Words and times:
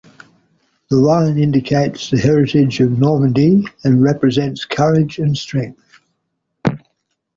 The 0.89 0.95
lion 0.97 1.37
indicates 1.37 2.09
the 2.09 2.17
heritage 2.17 2.79
of 2.79 2.97
Normandy 2.97 3.65
and 3.83 4.01
represents 4.01 4.65
courage 4.65 5.19
and 5.19 5.37
strength. 5.37 5.99